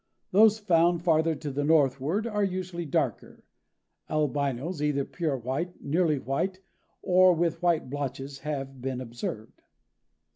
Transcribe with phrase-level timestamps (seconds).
[0.31, 3.43] Those found farther to the northward are usually darker.
[4.09, 6.59] Albinos, either pure white, nearly white
[7.03, 9.61] or with white blotches, have been observed.